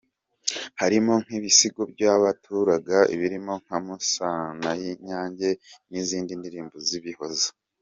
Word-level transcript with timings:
Harimo 0.79 1.13
nk’ibisigo 1.23 1.81
byamurataga 1.93 2.97
birimo 3.19 3.53
nka 3.63 3.77
Musaninyange, 3.85 5.49
n’izindi 5.89 6.31
ndirimbo 6.39 6.75
z’ibihozo. 6.87 7.47